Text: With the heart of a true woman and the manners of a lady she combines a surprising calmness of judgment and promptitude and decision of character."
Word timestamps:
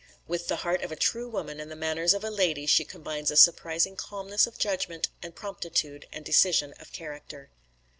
With 0.27 0.47
the 0.47 0.55
heart 0.55 0.81
of 0.81 0.91
a 0.91 0.95
true 0.95 1.29
woman 1.29 1.59
and 1.59 1.69
the 1.69 1.75
manners 1.75 2.15
of 2.15 2.23
a 2.23 2.31
lady 2.31 2.65
she 2.65 2.83
combines 2.83 3.29
a 3.29 3.35
surprising 3.37 3.95
calmness 3.95 4.47
of 4.47 4.57
judgment 4.57 5.09
and 5.21 5.35
promptitude 5.35 6.07
and 6.11 6.25
decision 6.25 6.73
of 6.79 6.91
character." 6.91 7.51